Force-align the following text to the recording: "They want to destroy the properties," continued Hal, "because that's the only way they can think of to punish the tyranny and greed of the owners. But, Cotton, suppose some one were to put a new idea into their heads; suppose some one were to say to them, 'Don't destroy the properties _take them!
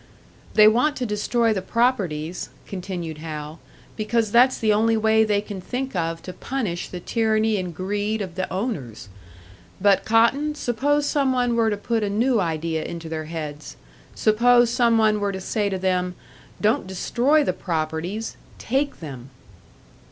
"They 0.55 0.67
want 0.67 0.95
to 0.95 1.05
destroy 1.05 1.53
the 1.53 1.61
properties," 1.61 2.49
continued 2.65 3.19
Hal, 3.19 3.59
"because 3.95 4.31
that's 4.31 4.57
the 4.57 4.73
only 4.73 4.97
way 4.97 5.23
they 5.23 5.41
can 5.41 5.61
think 5.61 5.95
of 5.95 6.23
to 6.23 6.33
punish 6.33 6.87
the 6.89 6.99
tyranny 6.99 7.57
and 7.57 7.71
greed 7.71 8.19
of 8.19 8.33
the 8.33 8.51
owners. 8.51 9.09
But, 9.79 10.03
Cotton, 10.03 10.55
suppose 10.55 11.05
some 11.05 11.33
one 11.33 11.55
were 11.55 11.69
to 11.69 11.77
put 11.77 12.01
a 12.01 12.09
new 12.09 12.39
idea 12.39 12.83
into 12.83 13.09
their 13.09 13.25
heads; 13.25 13.77
suppose 14.15 14.71
some 14.71 14.97
one 14.97 15.19
were 15.19 15.31
to 15.31 15.39
say 15.39 15.69
to 15.69 15.77
them, 15.77 16.15
'Don't 16.59 16.87
destroy 16.87 17.43
the 17.43 17.53
properties 17.53 18.37
_take 18.57 19.01
them! 19.01 19.29